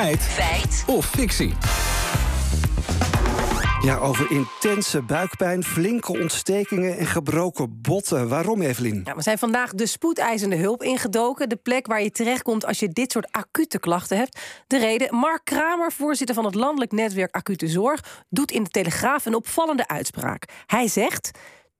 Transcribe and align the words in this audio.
Feit. 0.00 0.22
Feit. 0.22 0.84
Of 0.86 1.06
fictie. 1.06 1.52
Ja, 3.82 3.96
over 3.96 4.30
intense 4.30 5.02
buikpijn, 5.02 5.64
flinke 5.64 6.12
ontstekingen 6.20 6.98
en 6.98 7.06
gebroken 7.06 7.80
botten. 7.80 8.28
Waarom, 8.28 8.62
Evelien? 8.62 9.00
Ja, 9.04 9.14
we 9.14 9.22
zijn 9.22 9.38
vandaag 9.38 9.72
de 9.72 9.86
spoedeisende 9.86 10.56
hulp 10.56 10.82
ingedoken. 10.82 11.48
De 11.48 11.56
plek 11.56 11.86
waar 11.86 12.02
je 12.02 12.10
terechtkomt 12.10 12.66
als 12.66 12.78
je 12.78 12.88
dit 12.88 13.12
soort 13.12 13.28
acute 13.30 13.78
klachten 13.78 14.16
hebt. 14.16 14.40
De 14.66 14.78
reden, 14.78 15.14
Mark 15.14 15.40
Kramer, 15.44 15.92
voorzitter 15.92 16.34
van 16.34 16.44
het 16.44 16.54
landelijk 16.54 16.92
netwerk 16.92 17.34
Acute 17.34 17.68
Zorg... 17.68 18.24
doet 18.28 18.50
in 18.50 18.62
de 18.62 18.70
Telegraaf 18.70 19.26
een 19.26 19.34
opvallende 19.34 19.88
uitspraak. 19.88 20.44
Hij 20.66 20.88
zegt... 20.88 21.30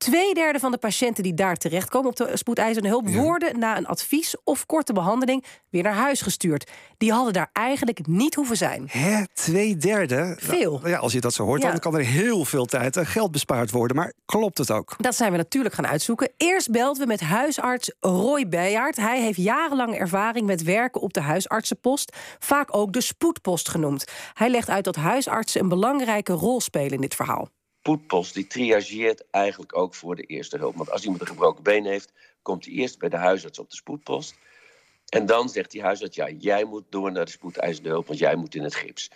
Tweederde 0.00 0.58
van 0.58 0.70
de 0.70 0.78
patiënten 0.78 1.22
die 1.22 1.34
daar 1.34 1.56
terechtkomen 1.56 2.10
op 2.10 2.16
de 2.16 2.30
spoedeisende 2.36 2.88
hulp... 2.88 3.08
worden 3.08 3.58
na 3.58 3.76
een 3.76 3.86
advies 3.86 4.34
of 4.44 4.66
korte 4.66 4.92
behandeling 4.92 5.44
weer 5.70 5.82
naar 5.82 5.94
huis 5.94 6.20
gestuurd. 6.20 6.70
Die 6.98 7.12
hadden 7.12 7.32
daar 7.32 7.50
eigenlijk 7.52 8.06
niet 8.06 8.34
hoeven 8.34 8.56
zijn. 8.56 8.88
Hè, 8.90 9.22
twee 9.32 9.76
derde? 9.76 10.34
Veel. 10.38 10.72
Nou, 10.78 10.88
ja, 10.88 10.98
als 10.98 11.12
je 11.12 11.20
dat 11.20 11.34
zo 11.34 11.44
hoort, 11.44 11.62
Ja. 11.62 11.70
dan 11.70 11.78
kan 11.78 11.94
er 11.94 12.04
heel 12.04 12.44
veel 12.44 12.64
tijd 12.64 12.96
en 12.96 13.06
geld 13.06 13.30
bespaard 13.30 13.70
worden. 13.70 13.96
Maar 13.96 14.12
klopt 14.24 14.58
het 14.58 14.70
ook? 14.70 14.94
Dat 14.98 15.14
zijn 15.16 15.30
we 15.32 15.36
natuurlijk 15.36 15.74
gaan 15.74 15.86
uitzoeken. 15.86 16.30
Eerst 16.36 16.70
belden 16.70 17.02
we 17.02 17.06
met 17.06 17.20
huisarts 17.20 17.92
Roy 18.00 18.48
Bejaard. 18.48 18.96
Hij 18.96 19.20
heeft 19.20 19.38
jarenlang 19.38 19.94
ervaring 19.94 20.46
met 20.46 20.62
werken 20.62 21.00
op 21.00 21.12
de 21.12 21.20
huisartsenpost. 21.20 22.16
Vaak 22.38 22.76
ook 22.76 22.92
de 22.92 23.00
spoedpost 23.00 23.68
genoemd. 23.68 24.04
Hij 24.32 24.48
legt 24.50 24.68
uit 24.68 24.84
dat 24.84 24.96
huisartsen 24.96 25.60
een 25.60 25.68
belangrijke 25.68 26.32
rol 26.32 26.60
spelen 26.60 26.90
in 26.92 27.00
dit 27.00 27.14
verhaal. 27.14 27.48
Spoedpost 27.82 28.34
die 28.34 28.46
triageert 28.46 29.24
eigenlijk 29.30 29.76
ook 29.76 29.94
voor 29.94 30.16
de 30.16 30.22
eerste 30.22 30.56
hulp. 30.56 30.76
Want 30.76 30.90
als 30.90 31.02
iemand 31.02 31.20
een 31.20 31.26
gebroken 31.26 31.62
been 31.62 31.84
heeft, 31.84 32.12
komt 32.42 32.64
hij 32.64 32.74
eerst 32.74 32.98
bij 32.98 33.08
de 33.08 33.16
huisarts 33.16 33.58
op 33.58 33.70
de 33.70 33.76
spoedpost. 33.76 34.34
En 35.08 35.26
dan 35.26 35.48
zegt 35.48 35.70
die 35.70 35.82
huisarts, 35.82 36.16
ja, 36.16 36.28
jij 36.28 36.64
moet 36.64 36.84
door 36.88 37.12
naar 37.12 37.24
de 37.24 37.30
spoedeisende 37.30 37.88
hulp, 37.88 38.06
want 38.06 38.18
jij 38.18 38.36
moet 38.36 38.54
in 38.54 38.62
het 38.62 38.74
gips. 38.74 39.10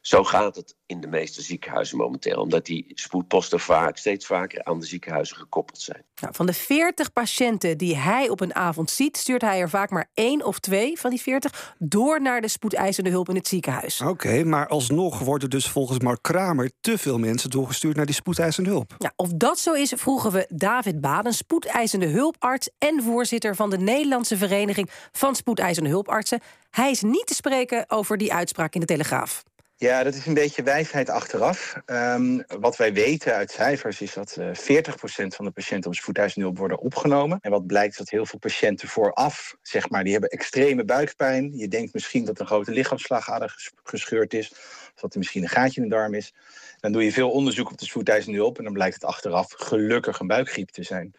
Zo 0.00 0.24
gaat 0.24 0.56
het 0.56 0.74
in 0.86 1.00
de 1.00 1.06
meeste 1.06 1.42
ziekenhuizen 1.42 1.96
momenteel, 1.96 2.40
omdat 2.40 2.66
die 2.66 2.86
spoedposten 2.94 3.60
vaak 3.60 3.96
steeds 3.96 4.26
vaker 4.26 4.64
aan 4.64 4.80
de 4.80 4.86
ziekenhuizen 4.86 5.36
gekoppeld 5.36 5.80
zijn. 5.80 6.04
Nou, 6.20 6.34
van 6.34 6.46
de 6.46 6.52
40 6.52 7.12
patiënten 7.12 7.78
die 7.78 7.96
hij 7.96 8.28
op 8.28 8.40
een 8.40 8.54
avond 8.54 8.90
ziet, 8.90 9.16
stuurt 9.16 9.42
hij 9.42 9.60
er 9.60 9.68
vaak 9.68 9.90
maar 9.90 10.10
één 10.14 10.44
of 10.44 10.58
twee 10.58 10.98
van 10.98 11.10
die 11.10 11.20
40 11.20 11.74
door 11.78 12.22
naar 12.22 12.40
de 12.40 12.48
spoedeisende 12.48 13.10
hulp 13.10 13.28
in 13.28 13.34
het 13.34 13.48
ziekenhuis. 13.48 14.00
Oké, 14.00 14.44
maar 14.44 14.68
alsnog 14.68 15.18
worden 15.18 15.50
dus 15.50 15.68
volgens 15.68 15.98
Mark 15.98 16.22
Kramer... 16.22 16.70
te 16.80 16.98
veel 16.98 17.18
mensen 17.18 17.50
doorgestuurd 17.50 17.96
naar 17.96 18.06
die 18.06 18.14
spoedeisende 18.14 18.70
hulp. 18.70 18.94
Ja, 18.98 19.12
of 19.16 19.28
dat 19.34 19.58
zo 19.58 19.72
is, 19.72 19.92
vroegen 19.96 20.32
we 20.32 20.46
David 20.48 21.00
Baden, 21.00 21.32
spoedeisende 21.32 22.06
hulparts 22.06 22.70
en 22.78 23.02
voorzitter 23.02 23.56
van 23.56 23.70
de 23.70 23.78
Nederlandse 23.78 24.36
Vereniging 24.36 24.90
van 25.12 25.34
Spoedeisende 25.34 25.88
Hulpartsen. 25.88 26.40
Hij 26.70 26.90
is 26.90 27.02
niet 27.02 27.26
te 27.26 27.34
spreken 27.34 27.84
over 27.90 28.18
die 28.18 28.32
uitspraak 28.32 28.74
in 28.74 28.80
de 28.80 28.86
Telegraaf. 28.86 29.42
Ja, 29.80 30.02
dat 30.02 30.14
is 30.14 30.26
een 30.26 30.34
beetje 30.34 30.62
wijsheid 30.62 31.08
achteraf. 31.08 31.74
Ehm, 31.86 32.40
wat 32.46 32.76
wij 32.76 32.92
weten 32.92 33.34
uit 33.34 33.50
cijfers 33.50 34.00
is 34.00 34.12
dat 34.14 34.36
eh 34.36 34.54
40% 34.54 35.34
van 35.34 35.44
de 35.44 35.50
patiënten 35.50 35.90
op 35.90 35.96
hulp 36.42 36.58
worden 36.58 36.78
opgenomen. 36.78 37.38
En 37.40 37.50
wat 37.50 37.66
blijkt 37.66 37.98
dat 37.98 38.08
heel 38.08 38.26
veel 38.26 38.38
patiënten 38.38 38.88
vooraf, 38.88 39.56
zeg 39.62 39.88
maar, 39.90 40.02
die 40.02 40.12
hebben 40.12 40.30
extreme 40.30 40.84
buikpijn. 40.84 41.56
Je 41.56 41.68
denkt 41.68 41.92
misschien 41.92 42.24
dat 42.24 42.40
een 42.40 42.46
grote 42.46 42.70
lichaamsslagader 42.70 43.48
ges- 43.48 43.72
gescheurd 43.84 44.34
is. 44.34 44.50
Of 44.94 45.00
dat 45.00 45.12
er 45.12 45.18
misschien 45.18 45.42
een 45.42 45.48
gaatje 45.48 45.82
in 45.82 45.88
de 45.88 45.94
darm 45.94 46.14
is. 46.14 46.34
Dan 46.80 46.92
doe 46.92 47.04
je 47.04 47.12
veel 47.12 47.30
onderzoek 47.30 47.70
op 47.70 47.78
de 47.78 48.22
hulp. 48.34 48.58
En 48.58 48.64
dan 48.64 48.72
blijkt 48.72 48.94
het 48.94 49.04
achteraf 49.04 49.52
gelukkig 49.56 50.18
een 50.18 50.26
buikgriep 50.26 50.68
te 50.68 50.82
zijn. 50.82 51.14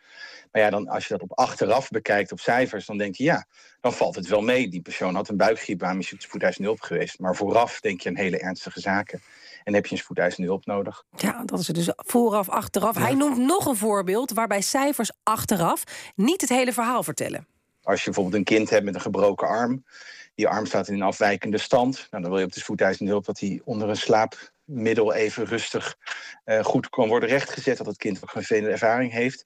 Maar 0.51 0.61
ja, 0.61 0.69
dan, 0.69 0.87
als 0.87 1.07
je 1.07 1.13
dat 1.13 1.21
op 1.21 1.37
achteraf 1.37 1.89
bekijkt 1.89 2.31
op 2.31 2.39
cijfers, 2.39 2.85
dan 2.85 2.97
denk 2.97 3.15
je 3.15 3.23
ja, 3.23 3.45
dan 3.81 3.93
valt 3.93 4.15
het 4.15 4.27
wel 4.27 4.41
mee. 4.41 4.67
Die 4.67 4.81
persoon 4.81 5.15
had 5.15 5.29
een 5.29 5.37
buikgriep, 5.37 5.79
waarom 5.79 5.99
is 5.99 6.05
hij 6.05 6.13
op 6.13 6.19
de 6.19 6.27
spoedeisende 6.27 6.67
hulp 6.67 6.81
geweest? 6.81 7.19
Maar 7.19 7.35
vooraf 7.35 7.79
denk 7.79 8.01
je 8.01 8.09
aan 8.09 8.15
hele 8.15 8.39
ernstige 8.39 8.79
zaken. 8.79 9.21
En 9.63 9.73
heb 9.73 9.85
je 9.85 9.91
een 9.91 10.01
spoedeisende 10.01 10.47
hulp 10.47 10.65
nodig. 10.65 11.03
Ja, 11.15 11.43
dat 11.45 11.59
is 11.59 11.67
het 11.67 11.75
dus 11.75 11.91
vooraf, 11.95 12.49
achteraf. 12.49 12.97
Hij 12.97 13.13
noemt 13.13 13.37
nog 13.37 13.65
een 13.65 13.75
voorbeeld 13.75 14.31
waarbij 14.31 14.61
cijfers 14.61 15.11
achteraf 15.23 15.83
niet 16.15 16.41
het 16.41 16.49
hele 16.49 16.73
verhaal 16.73 17.03
vertellen. 17.03 17.47
Als 17.83 17.99
je 17.99 18.05
bijvoorbeeld 18.05 18.35
een 18.35 18.55
kind 18.55 18.69
hebt 18.69 18.83
met 18.83 18.95
een 18.95 19.01
gebroken 19.01 19.47
arm, 19.47 19.83
die 20.35 20.47
arm 20.47 20.65
staat 20.65 20.87
in 20.87 20.93
een 20.93 21.01
afwijkende 21.01 21.57
stand, 21.57 22.07
nou, 22.09 22.23
dan 22.23 22.31
wil 22.31 22.39
je 22.39 22.45
op 22.45 22.53
de 22.53 22.59
spoedeisende 22.59 23.11
hulp 23.11 23.25
dat 23.25 23.39
hij 23.39 23.61
onder 23.63 23.89
een 23.89 23.95
slaapmiddel 23.95 25.13
even 25.13 25.45
rustig 25.45 25.97
eh, 26.43 26.63
goed 26.63 26.89
kan 26.89 27.07
worden 27.07 27.29
rechtgezet, 27.29 27.77
dat 27.77 27.85
het 27.85 27.97
kind 27.97 28.17
ook 28.17 28.29
geen 28.29 28.43
vervelende 28.43 28.71
ervaring 28.71 29.11
heeft. 29.11 29.45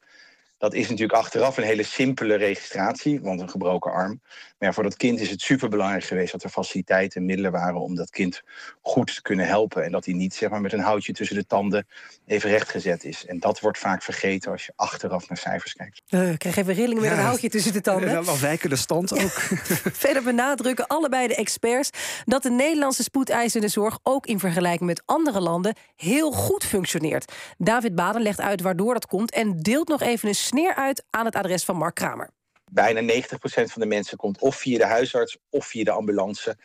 Dat 0.58 0.74
is 0.74 0.90
natuurlijk 0.90 1.20
achteraf 1.20 1.58
een 1.58 1.64
hele 1.64 1.84
simpele 1.84 2.36
registratie, 2.36 3.22
want 3.22 3.42
een 3.42 3.50
gebroken 3.50 3.92
arm. 3.92 4.22
Maar 4.58 4.70
ja, 4.70 4.74
voor 4.74 4.84
dat 4.84 4.96
kind 4.98 5.20
is 5.20 5.30
het 5.30 5.42
superbelangrijk 5.42 6.04
geweest 6.04 6.32
dat 6.32 6.44
er 6.44 6.50
faciliteiten 6.50 7.20
en 7.20 7.26
middelen 7.26 7.52
waren 7.52 7.82
om 7.82 7.96
dat 7.96 8.10
kind 8.10 8.42
goed 8.82 9.16
te 9.16 9.22
kunnen 9.22 9.48
helpen. 9.48 9.84
En 9.84 9.92
dat 9.92 10.06
hij 10.06 10.14
niet 10.14 10.34
zeg 10.34 10.50
maar, 10.50 10.62
met 10.62 10.74
een 10.74 10.80
houtje 10.80 11.14
tussen 11.14 11.36
de 11.36 11.46
tanden 11.46 11.88
even 12.26 12.50
rechtgezet 12.50 13.04
is. 13.04 13.26
En 13.26 13.40
dat 13.40 13.60
wordt 13.60 13.78
vaak 13.78 14.04
vergeten 14.04 14.52
als 14.52 14.66
je 14.66 14.74
achteraf 14.76 15.28
naar 15.28 15.38
cijfers 15.38 15.74
kijkt. 15.74 16.02
Eh, 16.10 16.32
ik 16.32 16.40
krijg 16.40 16.56
even 16.58 16.74
rillingen 16.74 17.02
met 17.02 17.12
Ja. 17.12 17.18
een 17.18 17.24
houtje 17.24 17.50
tussen 17.50 17.74
de 17.74 17.82
tanden. 17.82 18.10
En 18.10 18.16
een 18.18 18.28
afwijkende 18.28 18.76
stand 18.76 19.14
ook. 19.14 19.32
Verder 20.06 20.24
benadrukken 20.24 20.88
allebei 20.88 21.28
de 21.28 21.36
experts 21.36 21.90
dat 22.26 22.44
de 22.44 22.52
Nederlandse 22.52 23.04
spoedeisende 23.04 23.68
zorg 23.68 24.00
ook 24.04 24.26
in 24.26 24.40
vergelijking 24.40 24.90
met 24.90 25.02
andere 25.06 25.40
landen 25.42 25.76
heel 25.96 26.32
goed 26.32 26.64
functioneert. 26.64 27.32
David 27.58 27.96
Baden 27.96 28.22
legt 28.22 28.40
uit 28.42 28.62
waardoor 28.62 28.94
dat 28.94 29.06
komt 29.08 29.32
en 29.32 29.58
deelt 29.58 29.88
nog 29.88 30.02
even 30.02 30.30
een 30.30 30.36
sneer 30.56 30.76
uit 30.76 31.04
aan 31.10 31.26
het 31.26 31.36
adres 31.36 31.64
van 31.64 31.76
Mark 31.76 31.96
Kramer. 31.96 32.30
bijna 32.72 33.14
90% 33.14 33.24
van 33.46 33.82
de 33.82 33.86
mensen 33.86 34.18
komt 34.18 34.40
of 34.40 34.56
via 34.56 34.78
de 34.78 34.86
huisarts 34.86 35.38
of 35.50 35.66
via 35.66 35.84
de 35.84 35.92
ambulance. 35.92 36.58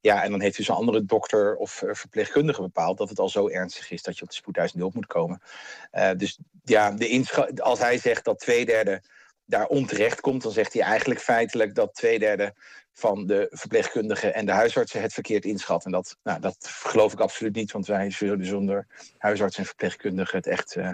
Ja, 0.00 0.22
en 0.22 0.30
dan 0.30 0.40
heeft 0.40 0.56
dus 0.56 0.68
een 0.68 0.74
andere 0.74 1.04
dokter 1.04 1.56
of 1.56 1.82
eh, 1.82 1.94
verpleegkundige 1.94 2.62
bepaald 2.62 2.98
dat 2.98 3.08
het 3.08 3.18
al 3.18 3.28
zo 3.28 3.48
ernstig 3.48 3.90
is 3.90 4.02
dat 4.02 4.16
je 4.16 4.22
op 4.22 4.28
de 4.28 4.34
spoedeisende 4.34 4.82
hulp 4.82 4.94
moet 4.94 5.06
komen. 5.06 5.42
Eh, 5.90 6.10
dus 6.16 6.38
ja, 6.62 6.90
de 6.90 7.54
als 7.56 7.78
hij 7.78 7.98
zegt 7.98 8.24
dat 8.24 8.38
twee 8.38 8.66
derde 8.66 9.02
daar 9.44 9.66
onterecht 9.66 10.20
komt, 10.20 10.42
dan 10.42 10.52
zegt 10.52 10.72
hij 10.72 10.82
eigenlijk 10.82 11.20
feitelijk 11.20 11.74
dat 11.74 11.94
twee 11.94 12.18
derde 12.18 12.54
van 12.98 13.26
de 13.26 13.46
verpleegkundigen 13.50 14.34
en 14.34 14.46
de 14.46 14.52
huisartsen 14.52 15.02
het 15.02 15.12
verkeerd 15.12 15.44
inschat. 15.44 15.84
En 15.84 15.90
dat, 15.90 16.16
nou, 16.22 16.40
dat 16.40 16.56
geloof 16.60 17.12
ik 17.12 17.20
absoluut 17.20 17.54
niet, 17.54 17.72
want 17.72 17.86
wij 17.86 18.10
zullen 18.10 18.46
zonder 18.46 18.86
huisartsen 19.18 19.60
en 19.62 19.68
verpleegkundigen 19.68 20.36
het 20.36 20.46
echt 20.46 20.76
eh, 20.76 20.90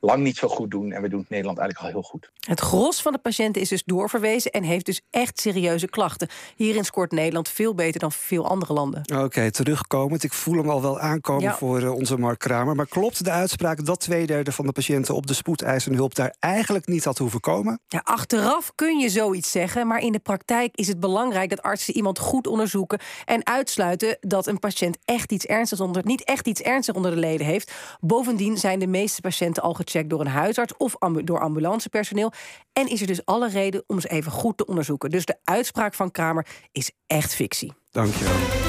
lang 0.00 0.22
niet 0.22 0.36
zo 0.36 0.48
goed 0.48 0.70
doen. 0.70 0.92
En 0.92 1.02
we 1.02 1.08
doen 1.08 1.20
het 1.20 1.28
in 1.30 1.34
Nederland 1.36 1.58
eigenlijk 1.58 1.78
al 1.94 2.00
heel 2.00 2.10
goed. 2.10 2.30
Het 2.46 2.60
gros 2.60 3.02
van 3.02 3.12
de 3.12 3.18
patiënten 3.18 3.62
is 3.62 3.68
dus 3.68 3.82
doorverwezen 3.84 4.50
en 4.50 4.62
heeft 4.62 4.86
dus 4.86 5.00
echt 5.10 5.40
serieuze 5.40 5.86
klachten. 5.88 6.28
Hierin 6.56 6.84
scoort 6.84 7.12
Nederland 7.12 7.48
veel 7.48 7.74
beter 7.74 8.00
dan 8.00 8.12
veel 8.12 8.48
andere 8.48 8.72
landen. 8.72 9.02
Oké, 9.22 9.50
terugkomend. 9.50 10.22
Ik 10.24 10.32
voel 10.32 10.56
hem 10.56 10.70
al 10.70 10.82
wel 10.82 11.00
aankomen 11.00 11.42
Ja. 11.42 11.56
voor 11.56 11.82
eh, 11.82 11.94
onze 11.94 12.18
Mark 12.18 12.38
Kramer. 12.38 12.74
Maar 12.74 12.86
klopt 12.86 13.24
de 13.24 13.30
uitspraak 13.30 13.84
dat 13.84 14.00
twee 14.00 14.26
derde 14.26 14.52
van 14.52 14.66
de 14.66 14.72
patiënten 14.72 15.14
op 15.14 15.26
de 15.26 15.34
spoedeisende 15.34 15.96
hulp 15.96 16.14
daar 16.14 16.34
eigenlijk 16.38 16.86
niet 16.86 17.04
had 17.04 17.18
hoeven 17.18 17.40
komen? 17.40 17.80
Ja, 17.88 18.00
achteraf 18.04 18.72
kun 18.74 18.98
je 18.98 19.08
zoiets 19.08 19.50
zeggen, 19.50 19.86
maar 19.86 20.00
in 20.00 20.12
de 20.12 20.18
praktijk 20.18 20.76
is 20.76 20.88
het 20.88 21.00
belangrijk 21.00 21.41
dat 21.50 21.62
artsen 21.62 21.94
iemand 21.94 22.18
goed 22.18 22.46
onderzoeken 22.46 23.00
en 23.24 23.46
uitsluiten 23.46 24.16
dat 24.20 24.46
een 24.46 24.58
patiënt 24.58 24.98
echt 25.04 25.32
iets 25.32 25.46
ernstigs 25.46 25.80
onder, 25.80 26.02
niet 26.04 26.24
echt 26.24 26.46
iets 26.46 26.60
ernstigs 26.60 26.96
onder 26.96 27.14
de 27.14 27.20
leden 27.20 27.46
heeft. 27.46 27.72
Bovendien 28.00 28.58
zijn 28.58 28.78
de 28.78 28.86
meeste 28.86 29.20
patiënten 29.20 29.62
al 29.62 29.74
gecheckt 29.74 30.10
door 30.10 30.20
een 30.20 30.26
huisarts 30.26 30.76
of 30.76 30.96
door 31.24 31.40
ambulancepersoneel. 31.40 32.32
En 32.72 32.88
is 32.88 33.00
er 33.00 33.06
dus 33.06 33.24
alle 33.24 33.48
reden 33.48 33.84
om 33.86 34.00
ze 34.00 34.08
even 34.08 34.32
goed 34.32 34.56
te 34.56 34.66
onderzoeken. 34.66 35.10
Dus 35.10 35.24
de 35.24 35.36
uitspraak 35.44 35.94
van 35.94 36.10
Kramer 36.10 36.46
is 36.72 36.90
echt 37.06 37.34
fictie. 37.34 37.72
Dank 37.90 38.14
je 38.14 38.24
wel. 38.24 38.62